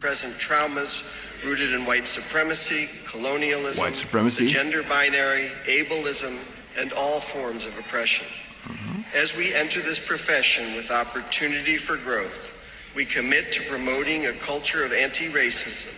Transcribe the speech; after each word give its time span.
present 0.00 0.32
traumas 0.34 1.04
rooted 1.44 1.72
in 1.74 1.84
white 1.84 2.08
supremacy, 2.08 2.88
colonialism, 3.06 3.84
White 3.84 3.94
supremacy. 3.94 4.44
the 4.44 4.50
gender 4.50 4.82
binary, 4.84 5.48
ableism, 5.66 6.36
and 6.78 6.92
all 6.94 7.20
forms 7.20 7.66
of 7.66 7.78
oppression. 7.78 8.26
Mm-hmm. 8.64 9.00
As 9.14 9.36
we 9.36 9.54
enter 9.54 9.80
this 9.80 10.04
profession 10.04 10.74
with 10.74 10.90
opportunity 10.90 11.76
for 11.76 11.96
growth, 11.98 12.56
we 12.96 13.04
commit 13.04 13.52
to 13.52 13.62
promoting 13.70 14.26
a 14.26 14.32
culture 14.32 14.84
of 14.84 14.92
anti 14.92 15.28
racism, 15.28 15.94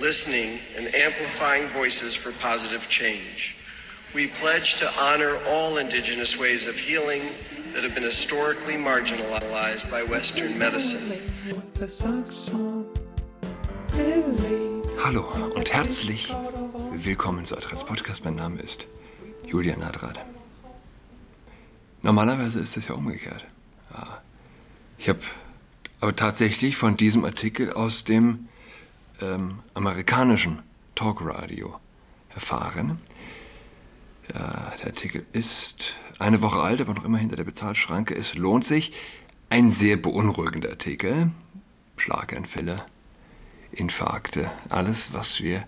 listening 0.00 0.58
and 0.76 0.94
amplifying 0.94 1.66
voices 1.68 2.14
for 2.14 2.32
positive 2.42 2.88
change. 2.88 3.56
We 4.14 4.28
pledge 4.28 4.76
to 4.76 4.90
honor 5.00 5.38
all 5.48 5.78
indigenous 5.78 6.38
ways 6.38 6.66
of 6.66 6.78
healing 6.78 7.22
that 7.72 7.82
have 7.82 7.94
been 7.94 8.04
historically 8.04 8.74
marginalized 8.74 9.90
by 9.90 10.02
Western 10.04 10.56
medicine. 10.58 11.20
Hallo 15.04 15.24
und 15.54 15.72
herzlich 15.72 16.34
willkommen 16.92 17.44
zu 17.44 17.56
Adrats 17.56 17.84
Podcast. 17.84 18.24
Mein 18.24 18.34
Name 18.34 18.60
ist 18.60 18.86
Julian 19.46 19.82
Adrat. 19.82 20.18
Normalerweise 22.02 22.60
ist 22.60 22.76
es 22.76 22.88
ja 22.88 22.94
umgekehrt. 22.94 23.46
Ja. 23.92 24.22
Ich 24.98 25.08
habe 25.08 25.20
aber 26.00 26.16
tatsächlich 26.16 26.76
von 26.76 26.96
diesem 26.96 27.24
Artikel 27.24 27.72
aus 27.72 28.04
dem 28.04 28.48
ähm, 29.20 29.60
amerikanischen 29.74 30.62
Talkradio 30.94 31.78
erfahren. 32.34 32.96
Ja, 34.32 34.72
der 34.80 34.86
Artikel 34.86 35.26
ist 35.32 35.94
eine 36.18 36.42
Woche 36.42 36.60
alt, 36.60 36.80
aber 36.80 36.94
noch 36.94 37.04
immer 37.04 37.18
hinter 37.18 37.36
der 37.36 37.44
Bezahlschranke. 37.44 38.14
Es 38.14 38.34
lohnt 38.34 38.64
sich. 38.64 38.92
Ein 39.50 39.70
sehr 39.70 39.96
beunruhigender 39.96 40.70
Artikel. 40.70 41.30
Schlaganfälle, 41.96 42.84
Infarkte, 43.74 44.50
alles, 44.68 45.12
was 45.12 45.40
wir 45.40 45.66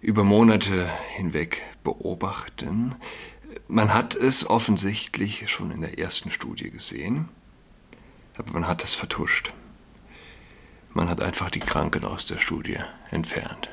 über 0.00 0.24
Monate 0.24 0.88
hinweg 1.16 1.62
beobachten. 1.82 2.94
Man 3.66 3.92
hat 3.92 4.14
es 4.14 4.48
offensichtlich 4.48 5.50
schon 5.50 5.70
in 5.70 5.80
der 5.80 5.98
ersten 5.98 6.30
Studie 6.30 6.70
gesehen, 6.70 7.26
aber 8.36 8.52
man 8.52 8.68
hat 8.68 8.84
es 8.84 8.94
vertuscht. 8.94 9.52
Man 10.90 11.08
hat 11.08 11.20
einfach 11.20 11.50
die 11.50 11.60
Kranken 11.60 12.04
aus 12.04 12.24
der 12.26 12.38
Studie 12.38 12.78
entfernt. 13.10 13.68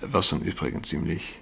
Was 0.00 0.32
im 0.32 0.40
Übrigen 0.40 0.84
ziemlich 0.84 1.40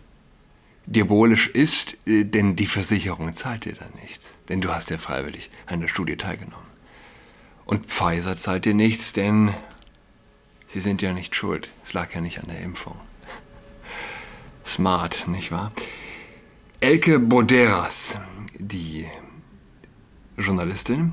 diabolisch 0.87 1.49
ist, 1.49 1.97
äh, 2.07 2.25
denn 2.25 2.57
die 2.57 2.67
Versicherung 2.67 3.35
zahlt 3.35 3.65
dir 3.65 3.75
da 3.75 3.87
nichts. 4.01 4.39
Denn 4.49 4.61
du 4.61 4.73
hast 4.75 4.91
ja 4.91 4.99
freiwillig 4.99 5.51
an 5.67 5.81
der 5.81 5.89
Studie 5.89 6.17
teilgenommen. 6.17 6.67
Und 7.65 7.87
Pfizer 7.87 8.37
zahlt 8.37 8.65
dir 8.65 8.75
nichts, 8.75 9.13
denn 9.13 9.55
sie 10.73 10.81
sind 10.81 11.03
ja 11.03 11.13
nicht 11.13 11.37
schuld. 11.37 11.71
Es 11.85 11.93
lag 11.93 12.15
ja 12.15 12.21
nicht 12.21 12.39
an 12.41 12.49
der 12.49 12.61
Impfung. 12.61 12.99
Smart, 14.65 15.29
nicht 15.29 15.53
wahr? 15.53 15.73
Elke 16.81 17.19
Boderas, 17.19 18.19
die 18.59 19.07
Journalistin, 20.37 21.13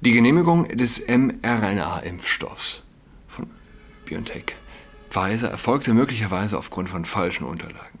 die 0.00 0.12
Genehmigung 0.12 0.68
des 0.68 1.08
mRNA-Impfstoffs 1.08 2.84
von 3.26 3.50
BioNTech 4.04 4.56
Pfizer 5.08 5.50
erfolgte 5.50 5.94
möglicherweise 5.94 6.58
aufgrund 6.58 6.88
von 6.88 7.04
falschen 7.04 7.44
Unterlagen. 7.44 8.00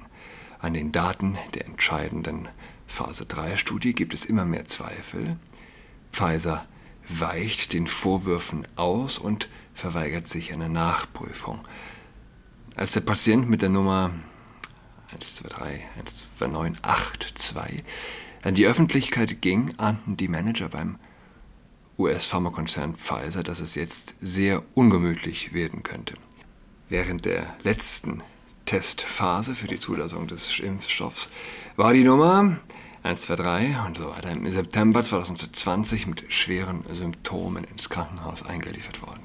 An 0.58 0.74
den 0.74 0.92
Daten 0.92 1.38
der 1.54 1.64
entscheidenden 1.64 2.48
Phase 2.86 3.24
3-Studie 3.24 3.94
gibt 3.94 4.12
es 4.12 4.24
immer 4.24 4.44
mehr 4.44 4.66
Zweifel. 4.66 5.36
Pfizer 6.12 6.66
weicht 7.08 7.72
den 7.72 7.86
Vorwürfen 7.86 8.66
aus 8.76 9.18
und 9.18 9.48
verweigert 9.74 10.26
sich 10.26 10.52
einer 10.52 10.68
Nachprüfung. 10.68 11.60
Als 12.76 12.92
der 12.92 13.00
Patient 13.00 13.48
mit 13.48 13.62
der 13.62 13.68
Nummer 13.68 14.10
123-12982 15.18 17.82
an 18.42 18.54
die 18.54 18.66
Öffentlichkeit 18.66 19.40
ging, 19.40 19.74
ahnten 19.78 20.16
die 20.16 20.28
Manager 20.28 20.68
beim 20.68 20.98
US-Pharmakonzern 21.98 22.96
Pfizer, 22.96 23.42
dass 23.42 23.60
es 23.60 23.74
jetzt 23.74 24.16
sehr 24.20 24.62
ungemütlich 24.74 25.54
werden 25.54 25.82
könnte. 25.82 26.14
Während 26.88 27.24
der 27.24 27.56
letzten 27.62 28.22
Testphase 28.66 29.54
für 29.54 29.68
die 29.68 29.76
Zulassung 29.76 30.26
des 30.26 30.58
Impfstoffs 30.58 31.30
war 31.76 31.92
die 31.92 32.04
Nummer 32.04 32.56
123 33.04 33.86
und 33.86 33.98
so 33.98 34.10
weiter 34.10 34.30
im 34.30 34.50
September 34.50 35.02
2020 35.02 36.06
mit 36.06 36.32
schweren 36.32 36.82
Symptomen 36.90 37.64
ins 37.64 37.90
Krankenhaus 37.90 38.42
eingeliefert 38.42 39.02
worden. 39.02 39.20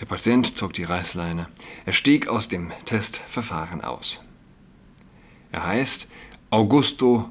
Der 0.00 0.06
Patient 0.06 0.56
zog 0.56 0.72
die 0.72 0.82
Reißleine. 0.82 1.46
Er 1.86 1.92
stieg 1.92 2.26
aus 2.26 2.48
dem 2.48 2.72
Testverfahren 2.84 3.82
aus. 3.82 4.20
Er 5.52 5.64
heißt 5.64 6.08
Augusto 6.50 7.28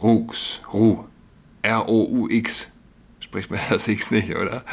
Rux, 0.00 0.62
Ru, 0.72 1.04
R-O-U-X. 1.62 2.70
Spricht 3.18 3.50
man 3.50 3.58
das 3.68 3.88
X 3.88 4.12
nicht, 4.12 4.30
oder? 4.36 4.64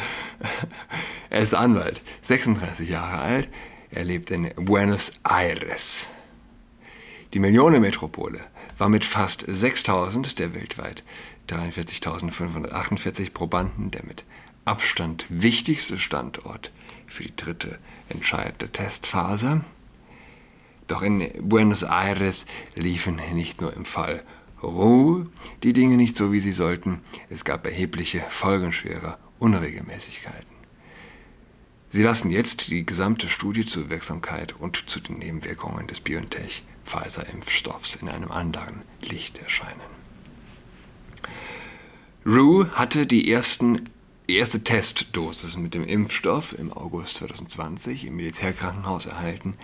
Er 1.30 1.40
ist 1.40 1.52
Anwalt, 1.52 2.00
36 2.22 2.88
Jahre 2.88 3.18
alt. 3.18 3.48
Er 3.90 4.04
lebt 4.04 4.30
in 4.30 4.52
Buenos 4.54 5.14
Aires. 5.24 6.08
Die 7.34 7.40
Millionenmetropole 7.40 8.40
war 8.78 8.88
mit 8.88 9.04
fast 9.04 9.44
6000 9.46 10.38
der 10.38 10.54
weltweit 10.54 11.04
43.548 11.48 13.32
Probanden 13.32 13.90
der 13.90 14.04
mit 14.04 14.24
Abstand 14.64 15.26
wichtigste 15.28 15.98
Standort 15.98 16.72
für 17.06 17.22
die 17.22 17.36
dritte 17.36 17.78
entscheidende 18.08 18.68
Testphase. 18.68 19.64
Doch 20.88 21.02
in 21.02 21.28
Buenos 21.40 21.82
Aires 21.84 22.46
liefen 22.74 23.20
nicht 23.34 23.60
nur 23.60 23.72
im 23.74 23.84
Fall 23.84 24.22
Ruhe 24.62 25.28
die 25.62 25.72
Dinge 25.72 25.96
nicht 25.96 26.16
so, 26.16 26.32
wie 26.32 26.40
sie 26.40 26.52
sollten. 26.52 27.00
Es 27.28 27.44
gab 27.44 27.66
erhebliche 27.66 28.24
folgenschwere 28.28 29.18
Unregelmäßigkeiten. 29.38 30.56
Sie 31.88 32.02
lassen 32.02 32.30
jetzt 32.30 32.70
die 32.70 32.84
gesamte 32.84 33.28
Studie 33.28 33.64
zur 33.64 33.90
Wirksamkeit 33.90 34.54
und 34.58 34.88
zu 34.90 35.00
den 35.00 35.18
Nebenwirkungen 35.18 35.86
des 35.86 36.00
BioNTech-Pfizer-Impfstoffs 36.86 37.96
in 37.96 38.08
einem 38.08 38.30
anderen 38.30 38.80
Licht 39.02 39.38
erscheinen. 39.38 39.96
Rue 42.24 42.70
hatte 42.72 43.06
die 43.06 43.30
ersten, 43.30 43.88
erste 44.26 44.64
Testdosis 44.64 45.56
mit 45.56 45.74
dem 45.74 45.84
Impfstoff 45.84 46.58
im 46.58 46.72
August 46.72 47.16
2020 47.16 48.06
im 48.06 48.16
Militärkrankenhaus 48.16 49.06
erhalten, 49.06 49.54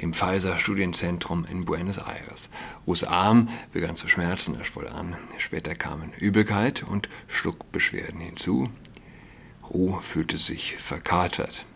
dem 0.00 0.14
Pfizer-Studienzentrum 0.14 1.44
in 1.50 1.64
Buenos 1.66 1.98
Aires. 1.98 2.48
Rues 2.86 3.04
Arm 3.04 3.48
begann 3.72 3.96
zu 3.96 4.08
schmerzen, 4.08 4.54
er 4.54 4.64
schwoll 4.64 4.88
an. 4.88 5.16
Später 5.36 5.74
kamen 5.74 6.12
Übelkeit 6.18 6.84
und 6.84 7.08
Schluckbeschwerden 7.28 8.20
hinzu. 8.20 8.70
Rue 9.68 10.00
fühlte 10.00 10.38
sich 10.38 10.76
verkatert. 10.76 11.66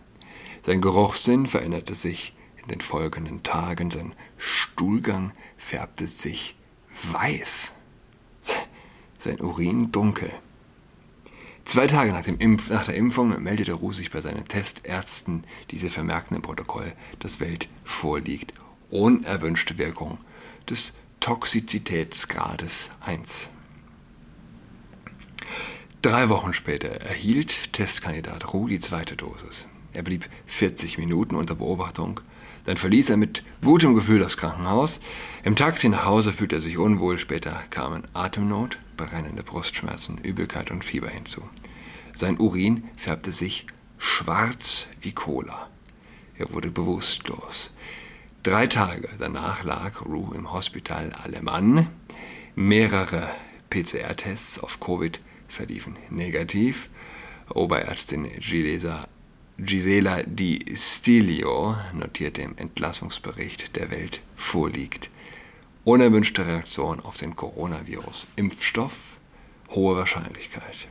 Sein 0.63 0.81
Geruchssinn 0.81 1.45
veränderte 1.47 1.93
sich 1.93 2.33
in 2.61 2.67
den 2.69 2.81
folgenden 2.81 3.43
Tagen. 3.43 3.91
Sein 3.91 4.13
Stuhlgang 4.37 5.31
färbte 5.57 6.07
sich 6.07 6.55
weiß. 7.11 7.73
Sein 9.17 9.39
Urin 9.41 9.91
dunkel. 9.91 10.31
Zwei 11.65 11.87
Tage 11.87 12.11
nach, 12.11 12.25
Impf 12.25 12.69
nach, 12.69 12.85
der 12.85 12.95
Impfung 12.95 13.41
meldete 13.41 13.73
Ruh 13.73 13.93
sich 13.93 14.11
bei 14.11 14.19
seinen 14.19 14.45
Testärzten. 14.45 15.43
Diese 15.69 15.89
vermerkten 15.89 16.35
im 16.35 16.41
Protokoll, 16.41 16.91
dass 17.19 17.39
Welt 17.39 17.69
vorliegt. 17.83 18.53
Unerwünschte 18.89 19.77
Wirkung 19.77 20.17
des 20.69 20.93
Toxizitätsgrades 21.21 22.89
1. 23.05 23.49
Drei 26.01 26.29
Wochen 26.29 26.53
später 26.53 26.89
erhielt 26.89 27.73
Testkandidat 27.73 28.53
Ruh 28.53 28.67
die 28.67 28.79
zweite 28.79 29.15
Dosis. 29.15 29.67
Er 29.93 30.03
blieb 30.03 30.29
40 30.45 30.97
Minuten 30.97 31.35
unter 31.35 31.55
Beobachtung. 31.55 32.21
Dann 32.65 32.77
verließ 32.77 33.09
er 33.09 33.17
mit 33.17 33.43
gutem 33.63 33.95
Gefühl 33.95 34.19
das 34.19 34.37
Krankenhaus. 34.37 35.01
Im 35.43 35.55
Taxi 35.55 35.89
nach 35.89 36.05
Hause 36.05 36.31
fühlte 36.31 36.57
er 36.57 36.61
sich 36.61 36.77
unwohl. 36.77 37.17
Später 37.17 37.63
kamen 37.69 38.03
Atemnot, 38.13 38.77
brennende 38.97 39.43
Brustschmerzen, 39.43 40.19
Übelkeit 40.19 40.71
und 40.71 40.85
Fieber 40.85 41.09
hinzu. 41.09 41.41
Sein 42.13 42.39
Urin 42.39 42.83
färbte 42.97 43.31
sich 43.31 43.65
schwarz 43.97 44.87
wie 45.01 45.11
Cola. 45.11 45.69
Er 46.37 46.51
wurde 46.51 46.71
bewusstlos. 46.71 47.71
Drei 48.43 48.67
Tage 48.67 49.09
danach 49.19 49.63
lag 49.63 50.05
Rue 50.05 50.35
im 50.35 50.51
Hospital 50.51 51.11
Alemann. 51.23 51.87
Mehrere 52.55 53.27
PCR-Tests 53.69 54.59
auf 54.59 54.79
Covid 54.79 55.19
verliefen 55.47 55.95
negativ. 56.09 56.89
Oberärztin 57.49 58.27
Gilesa 58.39 59.07
Gisela 59.63 60.23
Di 60.23 60.65
Stilio 60.73 61.77
notierte 61.93 62.41
im 62.41 62.57
Entlassungsbericht 62.57 63.75
der 63.75 63.91
Welt 63.91 64.19
vorliegt. 64.35 65.11
Unerwünschte 65.83 66.47
Reaktion 66.47 66.99
auf 66.99 67.17
den 67.17 67.35
Coronavirus. 67.35 68.25
Impfstoff, 68.37 69.17
hohe 69.69 69.95
Wahrscheinlichkeit. 69.95 70.87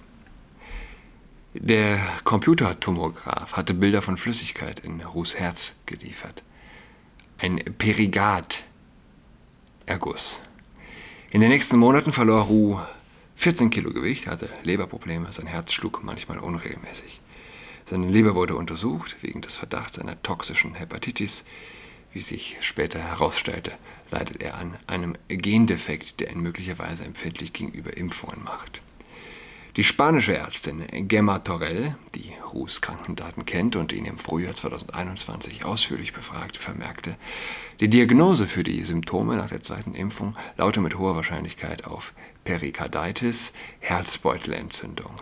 Der 1.55 1.99
Computertomograph 2.23 3.55
hatte 3.55 3.75
Bilder 3.75 4.03
von 4.03 4.17
Flüssigkeit 4.17 4.79
in 4.79 5.01
Ruhs 5.01 5.35
Herz 5.35 5.75
geliefert. 5.87 6.45
Ein 7.39 7.57
Perigat-Erguss. 7.77 10.41
In 11.33 11.41
den 11.41 11.51
nächsten 11.51 11.77
Monaten 11.77 12.13
verlor 12.13 12.43
Ruh 12.43 12.79
14 13.35 13.71
Kilo 13.71 13.93
Gewicht, 13.93 14.29
hatte 14.29 14.49
Leberprobleme, 14.63 15.33
sein 15.33 15.49
Herz 15.49 15.73
schlug 15.73 16.05
manchmal 16.05 16.39
unregelmäßig. 16.39 17.21
Seine 17.91 18.07
Leber 18.07 18.37
wurde 18.37 18.55
untersucht 18.55 19.17
wegen 19.21 19.41
des 19.41 19.57
Verdachts 19.57 19.99
einer 19.99 20.23
toxischen 20.23 20.77
Hepatitis. 20.77 21.45
Wie 22.13 22.21
sich 22.21 22.57
später 22.61 23.01
herausstellte, 23.01 23.73
leidet 24.13 24.45
er 24.45 24.59
an 24.59 24.79
einem 24.87 25.15
Gendefekt, 25.27 26.21
der 26.21 26.31
ihn 26.31 26.39
möglicherweise 26.39 27.03
empfindlich 27.03 27.53
gegenüber 27.53 27.97
Impfungen 27.97 28.45
macht. 28.45 28.81
Die 29.75 29.83
spanische 29.83 30.37
Ärztin 30.37 30.87
Gemma 31.09 31.41
Torrell, 31.41 31.97
die 32.15 32.31
Ruhs 32.53 32.81
Krankendaten 32.81 33.45
kennt 33.45 33.75
und 33.75 33.91
ihn 33.91 34.05
im 34.05 34.19
Frühjahr 34.19 34.55
2021 34.55 35.65
ausführlich 35.65 36.13
befragte, 36.13 36.61
vermerkte, 36.61 37.17
die 37.81 37.89
Diagnose 37.89 38.47
für 38.47 38.63
die 38.63 38.85
Symptome 38.85 39.35
nach 39.35 39.49
der 39.49 39.65
zweiten 39.65 39.97
Impfung 39.97 40.37
laute 40.57 40.81
mit 40.81 40.97
hoher 40.97 41.17
Wahrscheinlichkeit 41.17 41.89
auf 41.89 42.13
Perikarditis, 42.45 43.53
Herzbeutelentzündung. 43.81 45.21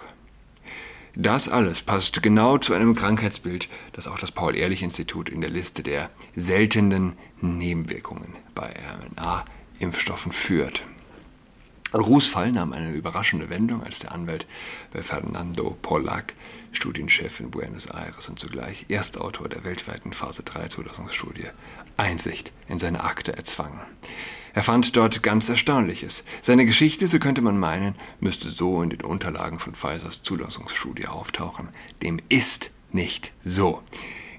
Das 1.21 1.49
alles 1.49 1.83
passt 1.83 2.23
genau 2.23 2.59
zu 2.59 2.75
einem 2.75 2.95
Krankheitsbild, 2.95 3.69
das 3.93 4.07
auch 4.07 4.21
das 4.21 4.31
Paul-Ehrlich-Institut 4.31 5.29
in 5.29 5.41
der 5.41 5.51
Liste 5.51 5.83
der 5.83 6.11
seltenen 6.37 7.19
Nebenwirkungen 7.41 8.37
bei 8.55 8.73
RNA-Impfstoffen 9.19 10.31
führt. 10.31 10.83
Ruhs 11.93 12.29
Fall 12.29 12.53
nahm 12.53 12.73
eine 12.73 12.93
überraschende 12.93 13.51
Wendung, 13.51 13.83
als 13.83 13.99
der 13.99 14.13
Anwalt 14.13 14.47
bei 14.93 15.03
Fernando 15.03 15.77
Pollack, 15.83 16.35
Studienchef 16.71 17.41
in 17.41 17.51
Buenos 17.51 17.87
Aires 17.87 18.29
und 18.29 18.39
zugleich 18.39 18.87
Erstautor 18.89 19.49
der 19.49 19.65
weltweiten 19.65 20.13
Phase 20.13 20.45
3 20.45 20.69
Zulassungsstudie, 20.69 21.49
Einsicht 21.97 22.53
in 22.69 22.79
seine 22.79 23.03
Akte 23.03 23.37
erzwang. 23.37 23.81
Er 24.59 24.65
fand 24.65 24.97
dort 24.97 25.23
ganz 25.23 25.49
Erstaunliches. 25.49 26.25
Seine 26.43 26.67
Geschichte, 26.67 27.07
so 27.07 27.21
könnte 27.21 27.43
man 27.43 27.61
meinen, 27.61 27.95
müsste 28.19 28.51
so 28.51 28.83
in 28.83 28.91
den 28.91 29.03
Unterlagen 29.03 29.61
von 29.61 29.73
Pfizers 29.73 30.25
Zulassungsstudie 30.25 31.07
auftauchen. 31.07 31.69
Dem 32.03 32.19
ist 32.29 32.73
nicht 32.91 33.31
so. 33.45 33.81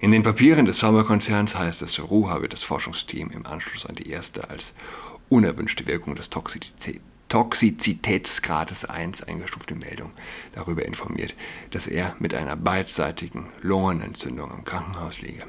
In 0.01 0.11
den 0.11 0.23
Papieren 0.23 0.65
des 0.65 0.79
Pharmakonzerns 0.79 1.55
heißt 1.55 1.81
es, 1.83 2.01
Ruh 2.01 2.27
habe 2.27 2.49
das 2.49 2.63
Forschungsteam 2.63 3.29
im 3.29 3.45
Anschluss 3.45 3.85
an 3.85 3.95
die 3.95 4.09
erste 4.09 4.49
als 4.49 4.73
unerwünschte 5.29 5.87
Wirkung 5.87 6.15
des 6.15 6.29
Toxizität 6.29 6.99
Toxizitätsgrades 7.29 8.83
1 8.83 9.23
eingestufte 9.23 9.75
Meldung 9.75 10.11
darüber 10.53 10.83
informiert, 10.83 11.33
dass 11.71 11.87
er 11.87 12.13
mit 12.19 12.33
einer 12.33 12.57
beidseitigen 12.57 13.47
Lungenentzündung 13.61 14.51
im 14.51 14.65
Krankenhaus 14.65 15.21
liege. 15.21 15.45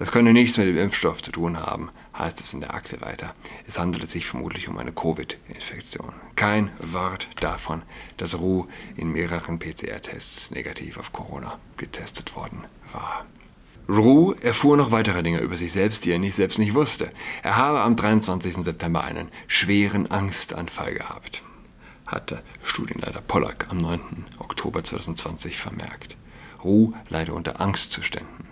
Das 0.00 0.12
könne 0.12 0.32
nichts 0.32 0.56
mit 0.56 0.66
dem 0.66 0.78
Impfstoff 0.78 1.22
zu 1.22 1.30
tun 1.30 1.58
haben, 1.58 1.90
heißt 2.18 2.40
es 2.40 2.54
in 2.54 2.62
der 2.62 2.72
Akte 2.72 3.02
weiter. 3.02 3.34
Es 3.66 3.78
handele 3.78 4.06
sich 4.06 4.24
vermutlich 4.24 4.66
um 4.66 4.78
eine 4.78 4.92
Covid-Infektion. 4.92 6.14
Kein 6.36 6.70
Wort 6.78 7.28
davon, 7.40 7.82
dass 8.16 8.38
Ruh 8.38 8.66
in 8.96 9.12
mehreren 9.12 9.58
PCR-Tests 9.58 10.52
negativ 10.52 10.96
auf 10.96 11.12
Corona 11.12 11.58
getestet 11.76 12.34
worden 12.34 12.64
war. 12.94 13.26
Roux 13.90 14.32
erfuhr 14.40 14.78
noch 14.78 14.90
weitere 14.90 15.22
Dinge 15.22 15.40
über 15.40 15.58
sich 15.58 15.72
selbst, 15.72 16.06
die 16.06 16.12
er 16.12 16.18
nicht 16.18 16.34
selbst 16.34 16.58
nicht 16.58 16.72
wusste. 16.72 17.12
Er 17.42 17.58
habe 17.58 17.82
am 17.82 17.94
23. 17.94 18.54
September 18.56 19.04
einen 19.04 19.28
schweren 19.48 20.10
Angstanfall 20.10 20.94
gehabt, 20.94 21.42
hatte 22.06 22.42
Studienleiter 22.64 23.20
Pollack 23.20 23.66
am 23.68 23.76
9. 23.76 24.00
Oktober 24.38 24.82
2020 24.82 25.58
vermerkt. 25.58 26.16
Roux 26.64 26.94
leide 27.10 27.34
unter 27.34 27.60
Angstzuständen, 27.60 28.46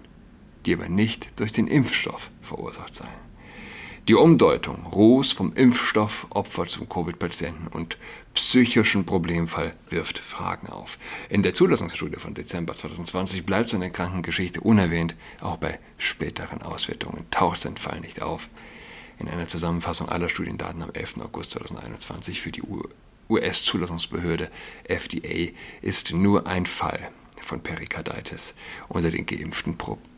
aber 0.75 0.89
nicht 0.89 1.39
durch 1.41 1.53
den 1.53 1.67
Impfstoff 1.67 2.31
verursacht 2.43 2.95
seien. 2.95 3.29
Die 4.09 4.15
Umdeutung 4.15 4.87
Rohs 4.87 5.33
vom 5.33 5.53
Impfstoffopfer 5.53 6.65
zum 6.65 6.89
Covid-Patienten 6.89 7.67
und 7.67 7.99
psychischen 8.33 9.05
Problemfall 9.05 9.73
wirft 9.91 10.19
Fragen 10.19 10.69
auf. 10.69 10.99
In 11.29 11.43
der 11.43 11.53
Zulassungsstudie 11.53 12.19
von 12.19 12.33
Dezember 12.33 12.75
2020 12.75 13.45
bleibt 13.45 13.69
seine 13.69 13.91
Krankengeschichte 13.91 14.63
unerwähnt, 14.63 15.15
auch 15.43 15.59
bei 15.59 15.79
späteren 15.99 16.63
Auswertungen 16.63 17.27
taucht 17.31 17.59
sein 17.59 17.77
Fall 17.77 18.01
nicht 18.01 18.23
auf. 18.23 18.49
In 19.19 19.29
einer 19.29 19.47
Zusammenfassung 19.47 20.09
aller 20.09 20.31
Studiendaten 20.31 20.81
am 20.81 20.91
11. 20.95 21.17
August 21.21 21.51
2021 21.51 22.41
für 22.41 22.51
die 22.51 22.63
US-Zulassungsbehörde 23.29 24.51
FDA 24.85 25.53
ist 25.83 26.15
nur 26.15 26.47
ein 26.47 26.65
Fall 26.65 27.11
von 27.43 27.61
Perikarditis 27.61 28.55
unter 28.89 29.11
den 29.11 29.27
geimpften 29.27 29.77
Probanden 29.77 30.18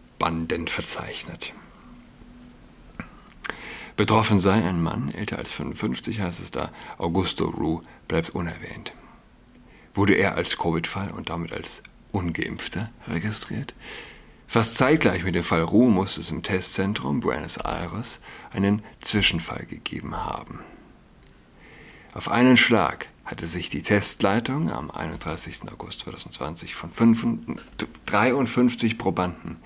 verzeichnet. 0.67 1.53
Betroffen 3.97 4.39
sei 4.39 4.65
ein 4.65 4.83
Mann, 4.83 5.13
älter 5.15 5.39
als 5.39 5.53
55 5.53 6.21
heißt 6.21 6.41
es 6.41 6.51
da, 6.51 6.71
Augusto 6.99 7.47
Roux 7.47 7.83
bleibt 8.09 8.31
unerwähnt. 8.31 8.95
Wurde 9.93 10.15
er 10.15 10.37
als 10.37 10.57
Covid-Fall 10.57 11.11
und 11.11 11.29
damit 11.29 11.53
als 11.53 11.83
Ungeimpfter 12.13 12.91
registriert? 13.09 13.75
Fast 14.47 14.77
zeitgleich 14.77 15.23
mit 15.23 15.35
dem 15.35 15.45
Fall 15.45 15.63
Roux 15.63 15.91
muss 15.91 16.17
es 16.17 16.31
im 16.31 16.43
Testzentrum 16.43 17.21
Buenos 17.21 17.57
Aires 17.59 18.21
einen 18.53 18.83
Zwischenfall 19.01 19.67
gegeben 19.67 20.17
haben. 20.17 20.61
Auf 22.15 22.29
einen 22.29 22.57
Schlag 22.57 23.09
hatte 23.25 23.47
sich 23.47 23.71
die 23.71 23.83
Testleitung 23.83 24.71
am 24.73 24.91
31. 24.91 25.71
August 25.71 26.01
2020 26.01 26.75
von 26.75 26.91
53 28.07 28.99
Probanden 28.99 29.59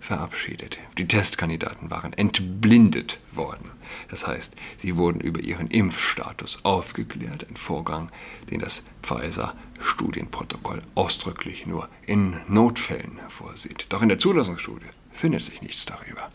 verabschiedet. 0.00 0.78
Die 0.96 1.08
Testkandidaten 1.08 1.90
waren 1.90 2.12
entblindet 2.12 3.18
worden. 3.32 3.70
Das 4.10 4.26
heißt, 4.26 4.54
sie 4.76 4.96
wurden 4.96 5.20
über 5.20 5.40
ihren 5.40 5.68
Impfstatus 5.68 6.60
aufgeklärt, 6.64 7.46
ein 7.48 7.56
Vorgang, 7.56 8.10
den 8.50 8.60
das 8.60 8.82
Pfizer-Studienprotokoll 9.02 10.82
ausdrücklich 10.94 11.66
nur 11.66 11.88
in 12.06 12.40
Notfällen 12.48 13.18
vorsieht. 13.28 13.86
Doch 13.90 14.02
in 14.02 14.08
der 14.08 14.18
Zulassungsstudie 14.18 14.86
findet 15.12 15.42
sich 15.42 15.62
nichts 15.62 15.84
darüber. 15.84 16.30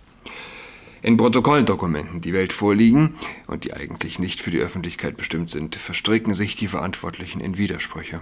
In 1.01 1.18
Protokolldokumenten, 1.18 2.21
die 2.21 2.33
Welt 2.33 2.54
vorliegen 2.54 3.15
und 3.48 3.65
die 3.65 3.74
eigentlich 3.74 4.19
nicht 4.19 4.39
für 4.39 4.51
die 4.51 4.60
Öffentlichkeit 4.60 5.18
bestimmt 5.18 5.51
sind, 5.51 5.75
verstricken 5.75 6.33
sich 6.33 6.56
die 6.56 6.69
Verantwortlichen 6.69 7.42
in 7.42 7.57
Widersprüche. 7.57 8.21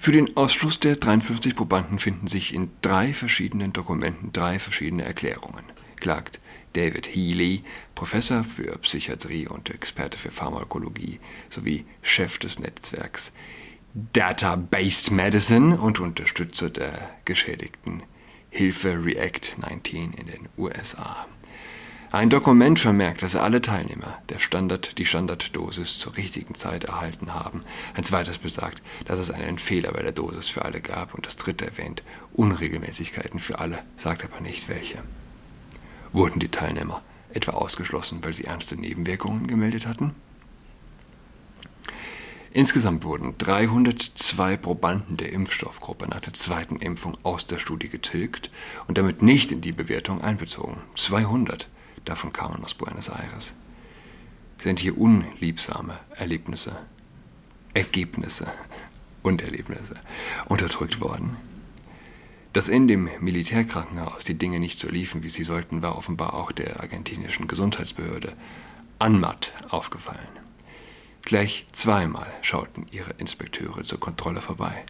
Für 0.00 0.12
den 0.12 0.36
Ausschluss 0.36 0.78
der 0.78 0.94
53 0.94 1.56
Probanden 1.56 1.98
finden 1.98 2.28
sich 2.28 2.54
in 2.54 2.70
drei 2.82 3.12
verschiedenen 3.12 3.72
Dokumenten 3.72 4.32
drei 4.32 4.60
verschiedene 4.60 5.04
Erklärungen, 5.04 5.64
klagt 5.96 6.38
David 6.74 7.08
Healy, 7.08 7.64
Professor 7.96 8.44
für 8.44 8.78
Psychiatrie 8.78 9.48
und 9.48 9.70
Experte 9.70 10.16
für 10.16 10.30
Pharmakologie 10.30 11.18
sowie 11.50 11.84
Chef 12.00 12.38
des 12.38 12.60
Netzwerks 12.60 13.32
Database 14.12 15.12
Medicine 15.12 15.76
und 15.80 15.98
Unterstützer 15.98 16.70
der 16.70 17.16
geschädigten 17.24 18.04
Hilfe 18.50 19.04
React 19.04 19.56
19 19.68 20.12
in 20.12 20.26
den 20.28 20.48
USA. 20.56 21.26
Ein 22.10 22.30
Dokument 22.30 22.78
vermerkt, 22.78 23.20
dass 23.20 23.36
alle 23.36 23.60
Teilnehmer 23.60 24.16
der 24.30 24.38
Standard, 24.38 24.96
die 24.96 25.04
Standarddosis 25.04 25.98
zur 25.98 26.16
richtigen 26.16 26.54
Zeit 26.54 26.84
erhalten 26.84 27.34
haben. 27.34 27.60
Ein 27.94 28.04
zweites 28.04 28.38
besagt, 28.38 28.82
dass 29.04 29.18
es 29.18 29.30
einen 29.30 29.58
Fehler 29.58 29.92
bei 29.92 30.02
der 30.02 30.12
Dosis 30.12 30.48
für 30.48 30.64
alle 30.64 30.80
gab. 30.80 31.14
Und 31.14 31.26
das 31.26 31.36
dritte 31.36 31.66
erwähnt 31.66 32.02
Unregelmäßigkeiten 32.32 33.40
für 33.40 33.58
alle, 33.58 33.84
sagt 33.98 34.24
aber 34.24 34.40
nicht 34.40 34.70
welche. 34.70 35.02
Wurden 36.12 36.40
die 36.40 36.50
Teilnehmer 36.50 37.02
etwa 37.34 37.52
ausgeschlossen, 37.52 38.20
weil 38.22 38.32
sie 38.32 38.44
ernste 38.44 38.76
Nebenwirkungen 38.76 39.46
gemeldet 39.46 39.86
hatten? 39.86 40.14
Insgesamt 42.50 43.04
wurden 43.04 43.36
302 43.36 44.56
Probanden 44.56 45.18
der 45.18 45.34
Impfstoffgruppe 45.34 46.08
nach 46.08 46.20
der 46.20 46.32
zweiten 46.32 46.76
Impfung 46.76 47.18
aus 47.22 47.44
der 47.44 47.58
Studie 47.58 47.90
getilgt 47.90 48.50
und 48.86 48.96
damit 48.96 49.20
nicht 49.20 49.52
in 49.52 49.60
die 49.60 49.72
Bewertung 49.72 50.22
einbezogen. 50.22 50.78
200 50.96 51.68
Davon 52.04 52.32
kamen 52.32 52.64
aus 52.64 52.74
Buenos 52.74 53.08
Aires. 53.08 53.54
Sind 54.58 54.80
hier 54.80 54.98
unliebsame 54.98 55.98
Erlebnisse, 56.16 56.76
Ergebnisse 57.74 58.52
und 59.22 59.42
Erlebnisse 59.42 59.94
unterdrückt 60.46 61.00
worden? 61.00 61.36
Dass 62.52 62.68
in 62.68 62.88
dem 62.88 63.08
Militärkrankenhaus 63.20 64.24
die 64.24 64.38
Dinge 64.38 64.58
nicht 64.58 64.78
so 64.78 64.88
liefen, 64.88 65.22
wie 65.22 65.28
sie 65.28 65.44
sollten, 65.44 65.82
war 65.82 65.96
offenbar 65.96 66.34
auch 66.34 66.50
der 66.50 66.80
argentinischen 66.80 67.46
Gesundheitsbehörde 67.46 68.32
ANMAT 68.98 69.52
aufgefallen. 69.70 70.28
Gleich 71.22 71.66
zweimal 71.72 72.26
schauten 72.42 72.86
ihre 72.90 73.12
Inspekteure 73.18 73.84
zur 73.84 74.00
Kontrolle 74.00 74.40
vorbei. 74.40 74.84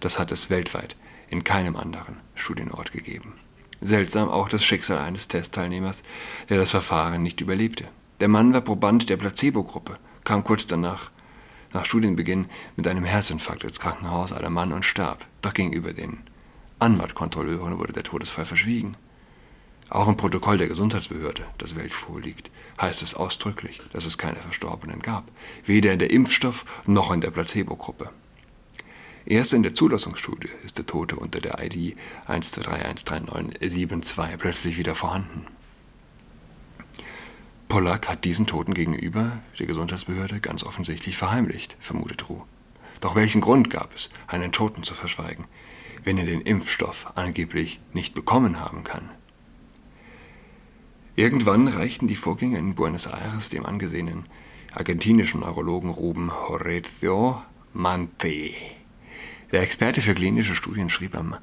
Das 0.00 0.18
hat 0.18 0.32
es 0.32 0.50
weltweit 0.50 0.96
in 1.28 1.44
keinem 1.44 1.76
anderen 1.76 2.16
Studienort 2.34 2.92
gegeben. 2.92 3.34
Seltsam 3.84 4.30
auch 4.30 4.48
das 4.48 4.64
Schicksal 4.64 4.96
eines 4.96 5.28
Testteilnehmers, 5.28 6.02
der 6.48 6.56
das 6.56 6.70
Verfahren 6.70 7.22
nicht 7.22 7.42
überlebte. 7.42 7.84
Der 8.18 8.28
Mann 8.28 8.54
war 8.54 8.62
Proband 8.62 9.10
der 9.10 9.18
Placebo-Gruppe, 9.18 9.98
kam 10.24 10.42
kurz 10.42 10.64
danach 10.64 11.10
nach 11.74 11.84
Studienbeginn 11.84 12.46
mit 12.76 12.88
einem 12.88 13.04
Herzinfarkt 13.04 13.62
ins 13.62 13.80
Krankenhaus 13.80 14.32
aller 14.32 14.48
Mann 14.48 14.72
und 14.72 14.86
starb. 14.86 15.26
Doch 15.42 15.52
gegenüber 15.52 15.92
den 15.92 16.20
Anwaltkontrolleuren 16.78 17.78
wurde 17.78 17.92
der 17.92 18.04
Todesfall 18.04 18.46
verschwiegen. 18.46 18.96
Auch 19.90 20.08
im 20.08 20.16
Protokoll 20.16 20.56
der 20.56 20.68
Gesundheitsbehörde, 20.68 21.44
das 21.58 21.76
Welt 21.76 21.92
vorliegt, 21.92 22.50
heißt 22.80 23.02
es 23.02 23.12
ausdrücklich, 23.12 23.82
dass 23.92 24.06
es 24.06 24.16
keine 24.16 24.36
Verstorbenen 24.36 25.00
gab, 25.00 25.30
weder 25.66 25.92
in 25.92 25.98
der 25.98 26.10
Impfstoff- 26.10 26.64
noch 26.86 27.12
in 27.12 27.20
der 27.20 27.32
Placebo-Gruppe. 27.32 28.08
Erst 29.26 29.54
in 29.54 29.62
der 29.62 29.74
Zulassungsstudie 29.74 30.50
ist 30.64 30.76
der 30.76 30.84
Tote 30.84 31.16
unter 31.16 31.40
der 31.40 31.64
ID 31.64 31.96
1231397 32.28 34.36
plötzlich 34.36 34.76
wieder 34.76 34.94
vorhanden. 34.94 35.46
Pollack 37.68 38.08
hat 38.08 38.26
diesen 38.26 38.46
Toten 38.46 38.74
gegenüber 38.74 39.40
der 39.58 39.64
Gesundheitsbehörde 39.66 40.40
ganz 40.40 40.62
offensichtlich 40.62 41.16
verheimlicht, 41.16 41.78
vermutet 41.80 42.28
Ruh. 42.28 42.42
Doch 43.00 43.16
welchen 43.16 43.40
Grund 43.40 43.70
gab 43.70 43.94
es, 43.94 44.10
einen 44.26 44.52
Toten 44.52 44.82
zu 44.82 44.92
verschweigen, 44.94 45.46
wenn 46.04 46.18
er 46.18 46.26
den 46.26 46.42
Impfstoff 46.42 47.16
angeblich 47.16 47.80
nicht 47.94 48.14
bekommen 48.14 48.60
haben 48.60 48.84
kann? 48.84 49.08
Irgendwann 51.16 51.68
reichten 51.68 52.08
die 52.08 52.16
Vorgänge 52.16 52.58
in 52.58 52.74
Buenos 52.74 53.06
Aires 53.06 53.48
dem 53.48 53.64
angesehenen 53.64 54.24
argentinischen 54.74 55.40
Neurologen 55.40 55.88
Ruben 55.90 56.30
Horacio 56.32 57.40
Mante 57.72 58.50
der 59.52 59.62
Experte 59.62 60.02
für 60.02 60.14
klinische 60.14 60.54
Studien 60.54 60.90
schrieb 60.90 61.16
am 61.16 61.36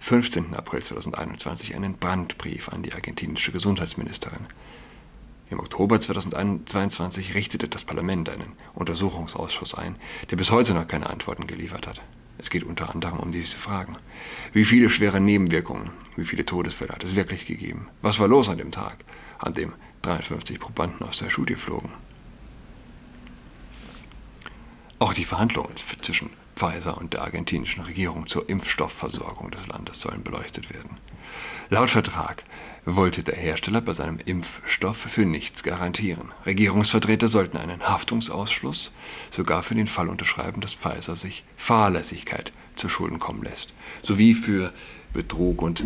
15. 0.00 0.54
April 0.54 0.82
2021 0.82 1.74
einen 1.74 1.94
Brandbrief 1.98 2.68
an 2.70 2.82
die 2.82 2.92
argentinische 2.94 3.52
Gesundheitsministerin. 3.52 4.46
Im 5.50 5.58
Oktober 5.58 6.00
2022 6.00 7.34
richtete 7.34 7.68
das 7.68 7.84
Parlament 7.84 8.30
einen 8.30 8.54
Untersuchungsausschuss 8.74 9.74
ein, 9.74 9.96
der 10.30 10.36
bis 10.36 10.50
heute 10.50 10.74
noch 10.74 10.86
keine 10.86 11.10
Antworten 11.10 11.46
geliefert 11.46 11.86
hat. 11.86 12.00
Es 12.38 12.48
geht 12.48 12.64
unter 12.64 12.94
anderem 12.94 13.18
um 13.18 13.32
diese 13.32 13.58
Fragen. 13.58 13.96
Wie 14.54 14.64
viele 14.64 14.88
schwere 14.88 15.20
Nebenwirkungen, 15.20 15.90
wie 16.16 16.24
viele 16.24 16.46
Todesfälle 16.46 16.94
hat 16.94 17.04
es 17.04 17.14
wirklich 17.14 17.44
gegeben? 17.44 17.88
Was 18.00 18.18
war 18.18 18.28
los 18.28 18.48
an 18.48 18.56
dem 18.56 18.70
Tag, 18.70 19.04
an 19.38 19.52
dem 19.52 19.74
53 20.02 20.58
Probanden 20.58 21.06
aus 21.06 21.18
der 21.18 21.28
Studie 21.28 21.56
flogen? 21.56 21.90
Auch 24.98 25.12
die 25.12 25.24
Verhandlungen 25.24 25.76
zwischen 25.76 26.30
Pfizer 26.60 26.98
und 26.98 27.14
der 27.14 27.22
argentinischen 27.22 27.82
Regierung 27.84 28.26
zur 28.26 28.46
Impfstoffversorgung 28.46 29.50
des 29.50 29.66
Landes 29.68 30.00
sollen 30.00 30.22
beleuchtet 30.22 30.68
werden. 30.68 30.98
Laut 31.70 31.88
Vertrag 31.88 32.44
wollte 32.84 33.22
der 33.22 33.36
Hersteller 33.36 33.80
bei 33.80 33.94
seinem 33.94 34.18
Impfstoff 34.22 34.98
für 34.98 35.24
nichts 35.24 35.62
garantieren. 35.62 36.32
Regierungsvertreter 36.44 37.28
sollten 37.28 37.56
einen 37.56 37.88
Haftungsausschluss 37.88 38.92
sogar 39.30 39.62
für 39.62 39.74
den 39.74 39.86
Fall 39.86 40.08
unterschreiben, 40.08 40.60
dass 40.60 40.74
Pfizer 40.74 41.16
sich 41.16 41.44
Fahrlässigkeit 41.56 42.52
zu 42.76 42.90
Schulden 42.90 43.18
kommen 43.18 43.42
lässt, 43.42 43.72
sowie 44.02 44.34
für 44.34 44.70
Betrug 45.14 45.62
und 45.62 45.84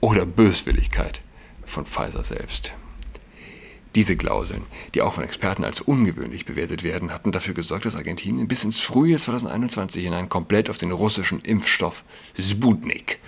oder 0.00 0.26
Böswilligkeit 0.26 1.22
von 1.64 1.86
Pfizer 1.86 2.24
selbst. 2.24 2.72
Diese 3.96 4.16
Klauseln, 4.16 4.64
die 4.94 5.02
auch 5.02 5.14
von 5.14 5.24
Experten 5.24 5.64
als 5.64 5.80
ungewöhnlich 5.80 6.44
bewertet 6.44 6.84
werden, 6.84 7.12
hatten 7.12 7.32
dafür 7.32 7.54
gesorgt, 7.54 7.86
dass 7.86 7.96
Argentinien 7.96 8.46
bis 8.46 8.62
ins 8.62 8.80
Frühjahr 8.80 9.18
2021 9.18 10.04
hinein 10.04 10.28
komplett 10.28 10.70
auf 10.70 10.76
den 10.76 10.92
russischen 10.92 11.40
Impfstoff 11.40 12.04
Sputnik 12.38 13.18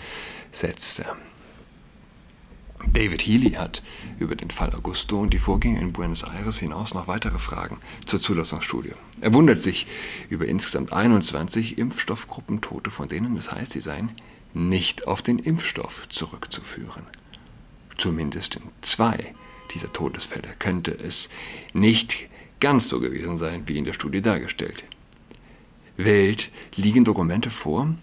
setzte. 0.53 1.05
David 2.93 3.23
Healy 3.23 3.53
hat 3.53 3.83
über 4.19 4.37
den 4.37 4.51
Fall 4.51 4.75
Augusto 4.75 5.21
und 5.21 5.33
die 5.33 5.39
Vorgänge 5.39 5.81
in 5.81 5.93
Buenos 5.93 6.25
Aires 6.25 6.59
hinaus 6.59 6.95
noch 6.95 7.09
weitere 7.09 7.39
Fragen 7.39 7.79
zur 8.05 8.21
Zulassungsstudie. 8.21 8.93
Er 9.21 9.33
wundert 9.33 9.59
sich 9.59 9.87
über 10.29 10.47
insgesamt 10.47 10.93
21 10.93 11.79
Impfstoffgruppentote, 11.79 12.91
von 12.91 13.09
denen 13.09 13.37
es 13.37 13.51
heißt, 13.51 13.73
sie 13.73 13.81
seien 13.81 14.13
nicht 14.53 15.07
auf 15.07 15.23
den 15.23 15.39
Impfstoff 15.39 16.09
zurückzuführen. 16.09 17.07
Zumindest 17.97 18.57
in 18.57 18.63
zwei 18.81 19.35
dieser 19.75 19.93
Todesfälle 19.93 20.49
könnte 20.59 20.93
es 20.93 21.29
nicht 21.73 22.29
ganz 22.61 22.89
so 22.89 23.01
gewesen 23.01 23.39
sein, 23.39 23.63
wie 23.67 23.79
in 23.79 23.85
der 23.85 23.93
Studie 23.93 24.21
dargestellt. 24.21 24.85
Welt 25.97 26.51
liegen 26.77 27.05
Dokumente 27.05 27.51
vor, 27.51 27.95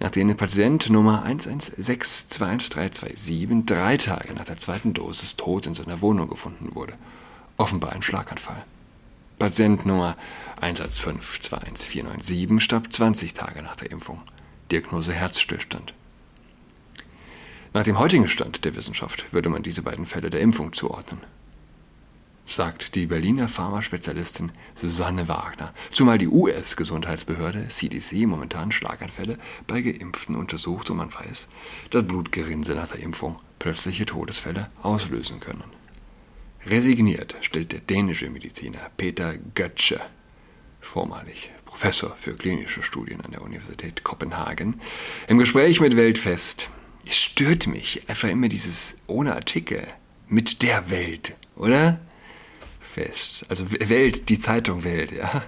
nach 0.00 0.10
denen 0.10 0.36
Patient 0.36 0.90
Nummer 0.90 1.24
11621327 1.26 3.66
drei 3.66 3.96
Tage 3.96 4.34
nach 4.34 4.44
der 4.44 4.58
zweiten 4.58 4.94
Dosis 4.94 5.36
tot 5.36 5.66
in 5.66 5.74
seiner 5.74 6.00
Wohnung 6.00 6.28
gefunden 6.28 6.74
wurde. 6.74 6.94
Offenbar 7.56 7.92
ein 7.92 8.02
Schlaganfall. 8.02 8.64
Patient 9.38 9.86
Nummer 9.86 10.16
11521497 10.60 12.58
starb 12.60 12.92
20 12.92 13.34
Tage 13.34 13.62
nach 13.62 13.76
der 13.76 13.92
Impfung. 13.92 14.20
Diagnose 14.70 15.12
Herzstillstand. 15.12 15.94
Nach 17.74 17.84
dem 17.84 17.98
heutigen 17.98 18.28
Stand 18.28 18.66
der 18.66 18.74
Wissenschaft 18.74 19.32
würde 19.32 19.48
man 19.48 19.62
diese 19.62 19.80
beiden 19.80 20.04
Fälle 20.04 20.28
der 20.28 20.42
Impfung 20.42 20.74
zuordnen, 20.74 21.20
sagt 22.44 22.94
die 22.94 23.06
Berliner 23.06 23.48
Pharmaspezialistin 23.48 24.52
Susanne 24.74 25.26
Wagner, 25.26 25.72
zumal 25.90 26.18
die 26.18 26.28
US-Gesundheitsbehörde 26.28 27.68
CDC 27.68 28.26
momentan 28.26 28.72
Schlaganfälle 28.72 29.38
bei 29.66 29.80
Geimpften 29.80 30.36
untersucht 30.36 30.90
und 30.90 30.98
man 30.98 31.14
weiß, 31.14 31.48
dass 31.88 32.06
Blutgerinnsel 32.06 32.74
nach 32.74 32.88
der 32.88 33.00
Impfung 33.00 33.36
plötzliche 33.58 34.04
Todesfälle 34.04 34.68
auslösen 34.82 35.40
können. 35.40 35.64
Resigniert 36.66 37.36
stellt 37.40 37.72
der 37.72 37.80
dänische 37.80 38.28
Mediziner 38.28 38.90
Peter 38.98 39.34
Götze, 39.54 39.98
vormalig 40.82 41.50
Professor 41.64 42.14
für 42.16 42.36
klinische 42.36 42.82
Studien 42.82 43.22
an 43.22 43.30
der 43.30 43.40
Universität 43.40 44.04
Kopenhagen, 44.04 44.78
im 45.26 45.38
Gespräch 45.38 45.80
mit 45.80 45.96
Welt 45.96 46.18
fest, 46.18 46.70
es 47.04 47.16
stört 47.16 47.66
mich 47.66 48.08
einfach 48.08 48.28
immer 48.28 48.48
dieses 48.48 48.96
ohne 49.06 49.34
Artikel 49.34 49.86
mit 50.28 50.62
der 50.62 50.90
Welt, 50.90 51.34
oder? 51.56 52.00
Fest. 52.80 53.46
Also 53.48 53.70
Welt, 53.70 54.28
die 54.28 54.38
Zeitung 54.40 54.84
Welt, 54.84 55.12
ja. 55.12 55.44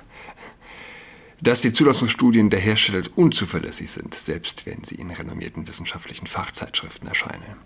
Dass 1.40 1.60
die 1.60 1.72
Zulassungsstudien 1.72 2.48
der 2.48 2.60
Hersteller 2.60 3.02
unzuverlässig 3.16 3.90
sind, 3.90 4.14
selbst 4.14 4.66
wenn 4.66 4.82
sie 4.82 4.94
in 4.94 5.10
renommierten 5.10 5.68
wissenschaftlichen 5.68 6.26
Fachzeitschriften 6.26 7.08
erscheinen. 7.08 7.56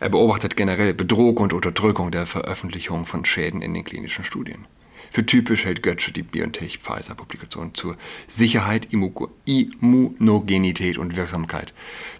Er 0.00 0.08
beobachtet 0.08 0.56
generell 0.56 0.94
Betrug 0.94 1.40
und 1.40 1.52
Unterdrückung 1.52 2.10
der 2.10 2.26
Veröffentlichung 2.26 3.04
von 3.04 3.24
Schäden 3.24 3.62
in 3.62 3.74
den 3.74 3.84
klinischen 3.84 4.24
Studien. 4.24 4.66
Für 5.10 5.24
typisch 5.24 5.64
hält 5.64 5.82
Götze 5.82 6.12
die 6.12 6.22
BioNTech-Pfizer-Publikation 6.22 7.74
zur 7.74 7.96
Sicherheit, 8.26 8.88
Immunogenität 8.92 10.98
und 10.98 11.16
Wirksamkeit 11.16 11.72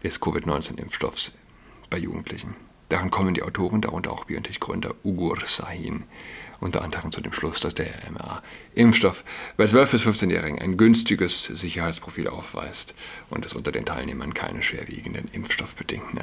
des 0.03 0.21
Covid-19-Impfstoffs 0.21 1.33
bei 1.91 1.99
Jugendlichen. 1.99 2.55
Daran 2.89 3.11
kommen 3.11 3.35
die 3.35 3.43
Autoren, 3.43 3.83
darunter 3.83 4.13
auch 4.13 4.25
BioNTech-Gründer 4.25 4.95
Ugur 5.05 5.39
Sahin, 5.45 6.05
unter 6.61 6.83
anderem 6.83 7.13
zu 7.13 7.21
dem 7.21 7.35
Schluss, 7.35 7.61
dass 7.61 7.75
der 7.75 7.87
mRNA-Impfstoff 8.11 9.25
bei 9.57 9.65
12- 9.65 9.91
bis 9.91 10.03
15-Jährigen 10.03 10.59
ein 10.59 10.79
günstiges 10.79 11.45
Sicherheitsprofil 11.45 12.29
aufweist 12.29 12.95
und 13.29 13.45
es 13.45 13.53
unter 13.53 13.73
den 13.73 13.85
Teilnehmern 13.85 14.33
keine 14.33 14.63
schwerwiegenden 14.63 15.29
impfstoffbedingten 15.33 16.19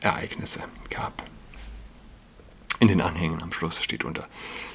Ereignisse 0.00 0.60
gab. 0.88 1.24
In 2.80 2.88
den 2.88 3.00
Anhängen 3.00 3.42
am 3.42 3.52
Schluss 3.52 3.82
steht 3.82 4.04
unter 4.04 4.28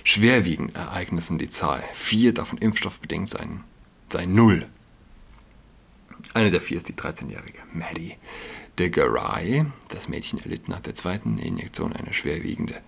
schwerwiegenden 0.03 0.75
Ereignissen 0.75 1.37
die 1.37 1.49
Zahl. 1.49 1.83
Vier 1.93 2.33
davon 2.33 2.57
impfstoffbedingt 2.57 3.29
seien, 3.29 3.63
seien 4.11 4.33
null. 4.33 4.67
Eine 6.33 6.51
der 6.51 6.61
vier 6.61 6.77
ist 6.77 6.87
die 6.87 6.93
13-jährige 6.93 7.59
Maddie 7.73 8.15
de 8.77 8.89
Garay. 8.89 9.65
Das 9.89 10.07
Mädchen 10.07 10.39
erlitt 10.39 10.69
nach 10.69 10.79
der 10.79 10.95
zweiten 10.95 11.37
Injektion 11.37 11.93
eine 11.93 12.13
schwerwiegende 12.13 12.81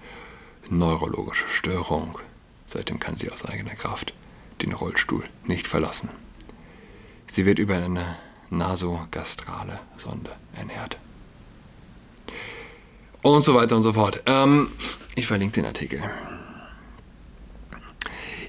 neurologische 0.70 1.48
Störung. 1.48 2.18
Seitdem 2.68 3.00
kann 3.00 3.18
sie 3.18 3.32
aus 3.32 3.46
eigener 3.46 3.76
Kraft 3.76 4.14
den 4.62 4.74
Rollstuhl 4.74 5.24
nicht 5.46 5.68
verlassen. 5.68 6.10
Sie 7.28 7.46
wird 7.46 7.60
über 7.60 7.76
eine 7.76 8.18
nasogastrale 8.50 9.80
Sonde 9.98 10.32
ernährt. 10.56 10.98
Und 13.22 13.44
so 13.44 13.54
weiter 13.54 13.76
und 13.76 13.84
so 13.84 13.94
fort. 13.94 14.24
Ähm, 14.26 14.70
ich 15.16 15.28
verlinke 15.28 15.62
den 15.62 15.66
Artikel. 15.66 16.02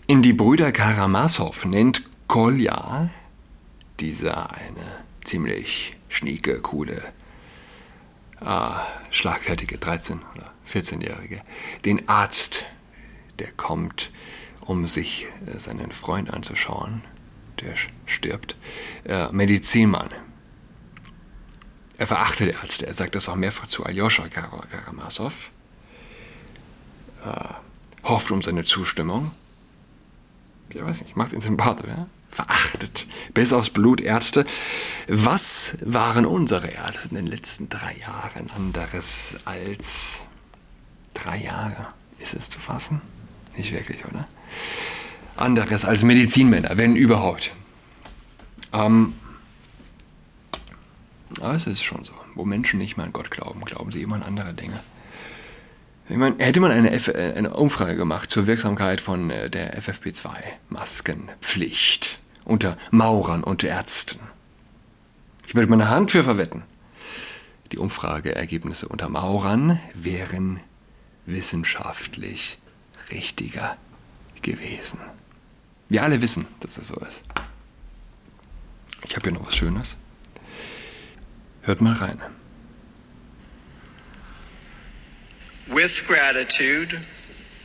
In 0.07 0.23
die 0.23 0.33
Brüder 0.33 0.73
Karamasow 0.73 1.65
nennt 1.67 2.03
Kolja, 2.27 3.11
dieser 4.01 4.51
eine 4.53 5.05
ziemlich 5.25 5.93
schnieke, 6.09 6.61
coole, 6.61 7.03
äh, 8.41 8.71
schlagfertige 9.11 9.77
13- 9.77 10.19
oder 10.35 10.53
14-Jährige, 10.67 11.43
den 11.85 12.09
Arzt, 12.09 12.65
der 13.39 13.51
kommt, 13.53 14.11
um 14.61 14.87
sich 14.87 15.27
äh, 15.47 15.59
seinen 15.59 15.93
Freund 15.93 16.33
anzuschauen, 16.33 17.03
der 17.61 17.75
stirbt, 18.07 18.57
äh, 19.05 19.31
Medizinmann. 19.33 20.09
Er 22.03 22.09
verachtet 22.09 22.53
Ärzte, 22.61 22.85
er 22.89 22.95
sagt 22.95 23.15
das 23.15 23.29
auch 23.29 23.37
mehrfach 23.37 23.69
zu 23.69 23.87
Aljoscha 23.87 24.27
Karamasow 24.27 25.53
äh, 27.25 27.45
hofft 28.03 28.33
um 28.33 28.43
seine 28.43 28.65
Zustimmung. 28.65 29.31
Ich 30.71 30.85
weiß 30.85 31.03
nicht, 31.03 31.15
macht 31.15 31.33
ihn 31.33 31.41
sympathisch, 31.41 31.85
oder? 31.85 32.09
Verachtet. 32.29 33.07
Bis 33.35 33.53
aufs 33.53 33.71
Blut 33.71 34.01
Ärzte. 34.01 34.45
Was 35.07 35.77
waren 35.81 36.27
unsere 36.27 36.67
Ärzte 36.67 37.11
in 37.11 37.15
den 37.15 37.29
letzten 37.29 37.69
drei 37.69 37.95
Jahren 37.95 38.51
anderes 38.51 39.37
als 39.45 40.27
drei 41.15 41.37
Jahre? 41.37 41.87
Ist 42.19 42.35
es 42.35 42.49
zu 42.49 42.59
fassen? 42.59 43.01
Nicht 43.57 43.71
wirklich, 43.71 44.05
oder? 44.07 44.27
Anderes 45.37 45.85
als 45.85 46.03
Medizinmänner, 46.03 46.77
wenn 46.77 46.97
überhaupt. 46.97 47.53
Ähm, 48.73 49.15
aber 51.41 51.55
es 51.55 51.67
ist 51.67 51.83
schon 51.83 52.05
so. 52.05 52.13
Wo 52.35 52.45
Menschen 52.45 52.79
nicht 52.79 52.97
mehr 52.97 53.07
an 53.07 53.13
Gott 53.13 53.31
glauben, 53.31 53.65
glauben 53.65 53.93
sie 53.93 54.03
immer 54.03 54.17
an 54.17 54.23
andere 54.23 54.55
Dinge. 54.55 54.81
Ich 56.09 56.17
meine, 56.17 56.37
hätte 56.39 56.61
man 56.61 56.73
eine, 56.73 56.91
F 56.91 57.09
äh, 57.09 57.35
eine 57.37 57.55
Umfrage 57.55 57.97
gemacht 57.97 58.31
zur 58.31 58.47
Wirksamkeit 58.47 59.01
von 59.01 59.31
äh, 59.31 59.49
der 59.49 59.81
FFP2-Maskenpflicht 59.81 62.19
unter 62.45 62.77
Maurern 62.91 63.43
und 63.45 63.65
Ärzten. 63.65 64.21
Ich 65.47 65.55
würde 65.55 65.71
meine 65.71 65.89
Hand 65.89 66.11
für 66.11 66.25
verwetten. 66.25 66.65
Die 67.71 67.79
Umfrageergebnisse 67.79 68.89
unter 68.89 69.09
Maurern 69.09 69.79
wären 69.95 70.59
wissenschaftlich 71.25 72.59
richtiger 73.11 73.79
gewesen. 74.43 74.99
Wir 75.89 76.03
alle 76.03 76.21
wissen, 76.21 76.47
dass 76.61 76.75
das 76.75 76.89
so 76.89 76.97
ist. 76.97 77.23
Ich 79.05 79.17
habe 79.17 79.31
hier 79.31 79.39
noch 79.39 79.47
was 79.47 79.57
Schönes. 79.57 79.97
Hört 81.63 81.81
mal 81.81 81.95
rein. 81.95 82.21
With 85.69 86.05
gratitude, 86.07 87.01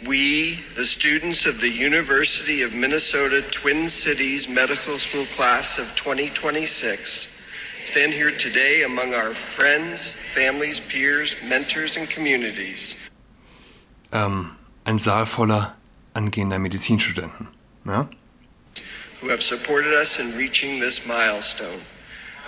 we, 0.08 0.60
the 0.75 0.86
students 0.86 1.46
of 1.46 1.60
the 1.60 1.70
University 1.70 2.62
of 2.62 2.74
Minnesota 2.74 3.42
Twin 3.51 3.89
Cities 3.89 4.48
Medical 4.48 4.98
School 4.98 5.25
class 5.25 5.80
of 5.80 5.86
2026, 5.96 7.50
stand 7.86 8.13
here 8.13 8.32
today 8.32 8.84
among 8.84 9.13
our 9.13 9.34
friends, 9.34 10.12
families, 10.12 10.80
peers, 10.80 11.36
mentors, 11.50 11.98
and 11.98 12.08
communities. 12.10 13.10
Ähm, 14.12 14.56
ein 14.86 15.00
Saal 15.00 15.25
voller 15.25 15.75
angehender 16.13 16.60
Medizinstudenten. 16.60 17.48
Ja? 17.86 18.08
who 19.22 19.30
have 19.30 19.42
supported 19.42 19.94
us 19.94 20.20
in 20.20 20.38
reaching 20.38 20.80
this 20.80 21.08
milestone. 21.08 21.82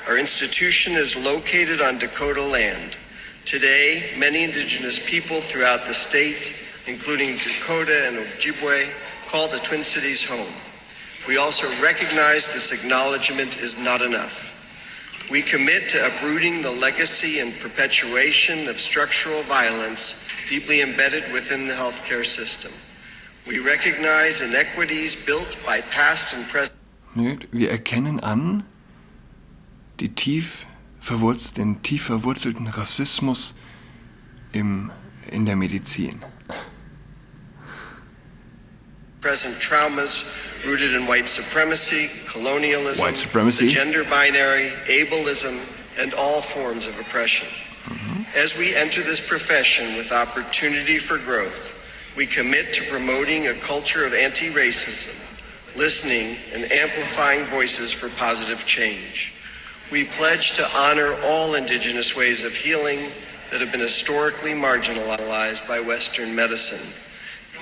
Our 0.09 0.17
institution 0.17 0.93
is 0.93 1.23
located 1.23 1.81
on 1.81 1.99
Dakota 1.99 2.41
land. 2.41 2.97
Today, 3.45 4.09
many 4.17 4.43
indigenous 4.43 4.97
people 5.07 5.39
throughout 5.39 5.85
the 5.85 5.93
state, 5.93 6.55
including 6.87 7.35
Dakota 7.35 8.07
and 8.07 8.17
Ojibwe, 8.17 8.89
call 9.27 9.47
the 9.47 9.59
Twin 9.59 9.83
Cities 9.83 10.27
home. 10.27 10.51
We 11.27 11.37
also 11.37 11.67
recognize 11.79 12.51
this 12.51 12.73
acknowledgement 12.73 13.61
is 13.61 13.77
not 13.85 14.01
enough. 14.01 14.49
We 15.29 15.43
commit 15.43 15.89
to 15.89 16.07
uprooting 16.07 16.63
the 16.63 16.71
legacy 16.71 17.39
and 17.39 17.53
perpetuation 17.59 18.67
of 18.67 18.79
structural 18.79 19.43
violence 19.43 20.27
deeply 20.49 20.81
embedded 20.81 21.31
within 21.31 21.67
the 21.67 21.75
healthcare 21.75 22.25
system. 22.25 22.71
We 23.45 23.59
recognize 23.59 24.41
inequities 24.41 25.23
built 25.23 25.55
by 25.63 25.81
past 25.81 26.33
and 26.33 26.43
present. 26.47 26.79
Wir 27.51 27.69
erkennen 27.69 28.19
an 28.23 28.63
die 29.99 30.09
tief 30.09 30.65
verwurz 31.01 31.53
den 31.53 31.81
tief 31.83 32.03
verwurzelten 32.03 32.67
Rassismus 32.67 33.55
im, 34.51 34.91
in 35.31 35.45
der 35.45 35.55
Medizin. 35.55 36.21
Present 39.21 39.59
traumas 39.61 40.25
rooted 40.65 40.93
in 40.95 41.05
white 41.05 41.27
supremacy, 41.27 42.09
colonialism, 42.31 43.05
White 43.05 43.17
supremacy. 43.17 43.67
gender 43.67 44.03
binary, 44.05 44.71
ableism, 44.87 45.57
and 45.99 46.13
all 46.13 46.41
forms 46.41 46.87
of 46.87 46.97
oppression. 46.99 47.47
As 48.35 48.57
we 48.57 48.75
enter 48.75 49.01
this 49.01 49.19
profession 49.19 49.97
with 49.97 50.11
opportunity 50.11 50.99
for 50.99 51.17
growth, 51.17 51.75
we 52.15 52.27
commit 52.27 52.73
to 52.75 52.83
promoting 52.89 53.47
a 53.47 53.53
culture 53.55 54.05
of 54.05 54.13
anti 54.13 54.49
racism, 54.51 55.17
listening, 55.75 56.37
and 56.53 56.71
amplifying 56.71 57.43
voices 57.45 57.91
for 57.91 58.07
positive 58.19 58.65
change. 58.65 59.33
We 59.91 60.03
pledge 60.05 60.53
to 60.53 60.67
honor 60.75 61.15
all 61.23 61.55
indigenous 61.55 62.15
ways 62.15 62.43
of 62.43 62.55
healing 62.55 63.09
that 63.49 63.59
have 63.59 63.71
been 63.71 63.81
historically 63.81 64.51
marginalized 64.51 65.67
by 65.67 65.79
Western 65.79 66.35
medicine. 66.35 67.05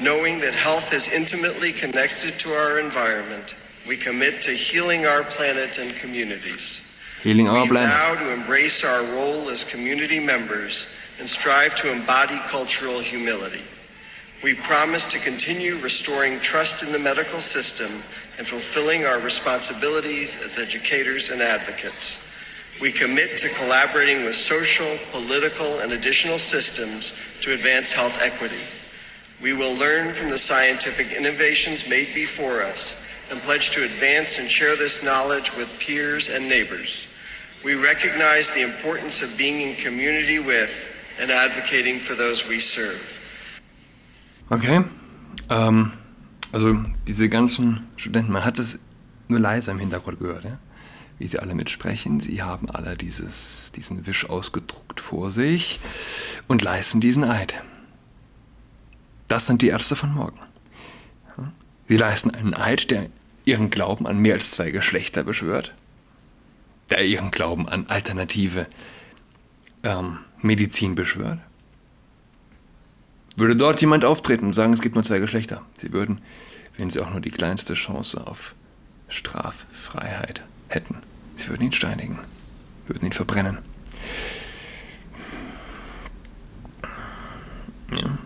Knowing 0.03 0.39
that 0.39 0.53
health 0.53 0.93
is 0.93 1.13
intimately 1.13 1.71
connected 1.71 2.37
to 2.39 2.49
our 2.49 2.79
environment, 2.79 3.55
we 3.87 3.95
commit 3.95 4.41
to 4.41 4.51
healing 4.51 5.05
our 5.05 5.23
planet 5.23 5.77
and 5.77 5.95
communities. 5.95 7.01
Healing 7.23 7.47
Our 7.47 7.63
we 7.63 7.69
Planet. 7.69 7.89
vow 7.89 8.15
to 8.15 8.33
embrace 8.33 8.83
our 8.83 9.03
role 9.15 9.49
as 9.49 9.63
community 9.63 10.19
members 10.19 11.15
and 11.19 11.27
strive 11.27 11.75
to 11.77 11.91
embody 11.91 12.37
cultural 12.47 12.99
humility. 12.99 13.63
We 14.43 14.54
promise 14.54 15.06
to 15.13 15.19
continue 15.19 15.78
restoring 15.78 16.39
trust 16.39 16.84
in 16.84 16.91
the 16.91 17.00
medical 17.00 17.39
system 17.39 17.89
and 18.38 18.47
fulfilling 18.47 19.04
our 19.04 19.19
responsibilities 19.19 20.43
as 20.43 20.60
educators 20.60 21.32
and 21.32 21.41
advocates. 21.41 22.36
We 22.80 22.91
commit 22.91 23.38
to 23.39 23.50
collaborating 23.56 24.23
with 24.23 24.36
social, 24.36 24.97
political, 25.12 25.80
and 25.80 25.93
additional 25.93 26.38
systems 26.38 27.19
to 27.41 27.54
advance 27.54 27.91
health 27.91 28.21
equity. 28.21 28.62
We 29.41 29.54
will 29.54 29.76
learn 29.76 30.13
from 30.13 30.30
the 30.30 30.38
scientific 30.38 31.13
innovations 31.17 31.89
made 31.89 32.13
before 32.13 32.62
us 32.62 33.12
and 33.32 33.41
pledge 33.41 33.71
to 33.71 33.84
advance 33.84 34.38
and 34.38 34.47
share 34.47 34.76
this 34.76 35.04
knowledge 35.04 35.56
with 35.58 35.80
peers 35.80 36.30
and 36.30 36.47
neighbors. 36.47 37.12
We 37.63 37.73
recognize 37.73 38.52
the 38.52 38.62
importance 38.62 39.23
of 39.23 39.36
being 39.36 39.67
in 39.67 39.76
community 39.76 40.38
with 40.38 40.93
and 41.19 41.32
advocating 41.32 41.97
for 41.97 42.13
those 42.13 42.47
we 42.47 42.60
serve. 42.60 43.16
Okay. 44.49 44.83
Ähm, 45.49 45.91
also 46.51 46.75
diese 47.07 47.29
ganzen 47.29 47.88
Studenten, 47.95 48.31
man 48.31 48.45
hat 48.45 48.60
es 48.60 48.79
nur 49.27 49.39
leise 49.39 49.71
im 49.71 49.79
Hintergrund 49.79 50.19
gehört, 50.19 50.45
ja? 50.45 50.57
wie 51.19 51.27
sie 51.27 51.39
alle 51.39 51.55
mitsprechen. 51.55 52.19
Sie 52.19 52.41
haben 52.41 52.69
alle 52.69 52.95
dieses, 52.95 53.71
diesen 53.73 54.07
Wisch 54.07 54.29
ausgedruckt 54.29 54.99
vor 54.99 55.31
sich 55.31 55.79
und 56.47 56.62
leisten 56.62 57.01
diesen 57.01 57.23
Eid. 57.23 57.55
Das 59.27 59.45
sind 59.45 59.62
die 59.62 59.67
Ärzte 59.67 59.95
von 59.95 60.13
morgen. 60.13 60.39
Sie 61.88 61.97
leisten 61.97 62.31
einen 62.31 62.53
Eid, 62.53 62.91
der 62.91 63.10
ihren 63.45 63.69
Glauben 63.69 64.07
an 64.07 64.17
mehr 64.17 64.36
als 64.36 64.51
zwei 64.51 64.71
Geschlechter 64.71 65.23
beschwört, 65.23 65.73
der 66.89 67.05
ihren 67.05 67.31
Glauben 67.31 67.67
an 67.67 67.88
alternative 67.88 68.67
ähm, 69.83 70.19
Medizin 70.41 70.95
beschwört. 70.95 71.39
Würde 73.38 73.56
dort 73.56 73.80
jemand 73.82 74.04
auftreten 74.04 74.47
und 74.47 74.54
sagen, 74.54 74.73
es 74.73 74.82
gibt 74.82 74.95
nur 74.95 75.04
zwei 75.04 75.19
Geschlechter, 75.19 75.62
sie 75.78 75.93
würden, 75.93 76.21
wenn 76.76 76.89
sie 76.89 77.00
auch 77.00 77.12
nur 77.12 77.21
die 77.21 77.30
kleinste 77.30 77.76
Chance 77.76 78.26
auf 78.26 78.56
Straffreiheit 79.10 80.43
hätten, 80.69 80.97
sie 81.36 81.47
würden 81.47 81.67
ihn 81.67 81.71
steinigen, 81.71 82.17
würden 82.88 83.06
ihn 83.06 83.13
verbrennen. 83.13 83.60
Ja. 87.91 88.17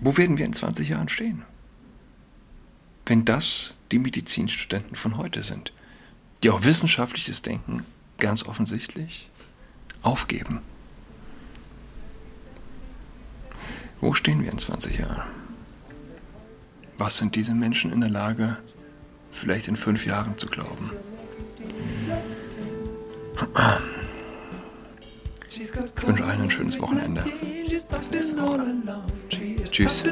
Wo 0.00 0.16
werden 0.16 0.38
wir 0.38 0.46
in 0.46 0.54
20 0.54 0.88
Jahren 0.88 1.10
stehen? 1.10 1.42
Wenn 3.04 3.26
das 3.26 3.74
die 3.92 3.98
Medizinstudenten 3.98 4.96
von 4.96 5.18
heute 5.18 5.42
sind, 5.42 5.74
die 6.42 6.48
auch 6.48 6.64
wissenschaftliches 6.64 7.42
Denken 7.42 7.84
ganz 8.18 8.44
offensichtlich 8.44 9.28
aufgeben. 10.02 10.62
Wo 14.02 14.12
stehen 14.14 14.42
wir 14.42 14.50
in 14.50 14.58
20 14.58 14.98
Jahren? 14.98 15.22
Was 16.98 17.18
sind 17.18 17.36
diese 17.36 17.54
Menschen 17.54 17.92
in 17.92 18.00
der 18.00 18.10
Lage, 18.10 18.58
vielleicht 19.30 19.68
in 19.68 19.76
fünf 19.76 20.04
Jahren 20.04 20.36
zu 20.36 20.48
glauben? 20.48 20.90
Ich 25.48 25.72
wünsche 26.04 26.24
allen 26.24 26.42
ein 26.42 26.50
schönes 26.50 26.80
Wochenende. 26.80 27.24
Bis 27.96 28.10
nächste 28.10 28.36
Woche. 28.38 28.74
Tschüss. 29.70 30.02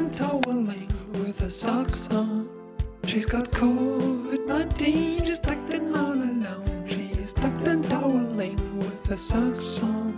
She's 3.06 3.26
got 3.26 3.50
COVID-19, 3.50 5.26
she's 5.26 5.40
tucked 5.40 5.74
in 5.74 5.96
all 5.96 6.12
alone. 6.12 6.86
She's 6.86 7.32
tucked 7.32 7.66
and 7.66 7.84
toweling 7.84 8.56
with 8.78 9.04
her 9.08 9.18
socks 9.18 9.80
on. 9.82 10.09